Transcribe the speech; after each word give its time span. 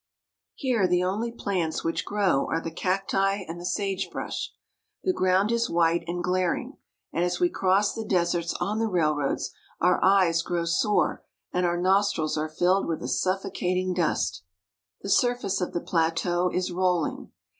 Here 0.55 0.87
the 0.87 1.03
only 1.03 1.31
plants 1.31 1.83
which 1.83 2.05
grow 2.05 2.47
are 2.49 2.59
the 2.59 2.71
cacti 2.71 3.43
and 3.47 3.61
the 3.61 3.65
sagebrush. 3.67 4.49
The 5.03 5.13
ground 5.13 5.51
is 5.51 5.69
white 5.69 6.03
and 6.07 6.23
glar 6.23 6.55
ing, 6.59 6.77
and 7.13 7.23
as 7.23 7.39
we 7.39 7.49
cross 7.51 7.93
the 7.93 8.03
deserts 8.03 8.55
on 8.55 8.79
the 8.79 8.87
railroads, 8.87 9.51
our 9.79 10.03
eyes 10.03 10.41
grow 10.41 10.65
sore 10.65 11.23
and 11.53 11.67
our 11.67 11.77
nostrils 11.79 12.35
are 12.35 12.49
filled 12.49 12.87
with 12.87 13.03
a 13.03 13.07
suffocating 13.07 13.93
dust. 13.93 14.41
The 15.03 15.09
surface 15.11 15.61
of 15.61 15.71
the 15.71 15.81
plateau 15.81 16.49
is 16.49 16.71
rolling. 16.71 17.31